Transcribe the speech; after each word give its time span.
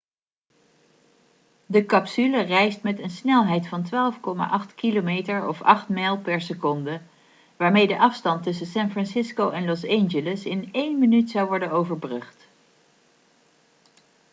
de 1.65 1.85
capsule 1.85 2.41
reist 2.41 2.83
met 2.83 2.99
een 2.99 3.09
snelheid 3.09 3.67
van 3.67 3.85
12,8 4.69 4.75
km 4.75 5.43
of 5.47 5.61
8 5.61 5.89
mijl 5.89 6.17
per 6.17 6.41
seconde 6.41 7.01
waarmee 7.57 7.87
de 7.87 7.99
afstand 7.99 8.43
tussen 8.43 8.67
san 8.67 8.91
francisco 8.91 9.49
en 9.49 9.65
los 9.65 9.87
angeles 9.87 10.45
in 10.45 10.69
één 10.71 10.99
minuut 10.99 11.29
zou 11.31 11.47
worden 11.47 11.71
overbrugd 11.71 12.47